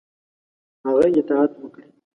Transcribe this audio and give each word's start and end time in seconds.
هغه 0.85 1.07
اطاعت 1.19 1.51
وکړي. 1.61 1.87